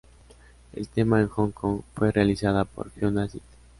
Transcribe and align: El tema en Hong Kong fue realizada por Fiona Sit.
El 0.73 0.87
tema 0.87 1.21
en 1.21 1.27
Hong 1.35 1.51
Kong 1.51 1.81
fue 1.93 2.11
realizada 2.11 2.65
por 2.65 2.89
Fiona 2.89 3.27
Sit. 3.29 3.43